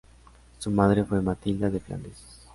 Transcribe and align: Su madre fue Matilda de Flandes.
Su 0.57 0.71
madre 0.71 1.03
fue 1.03 1.21
Matilda 1.21 1.69
de 1.69 1.79
Flandes. 1.79 2.17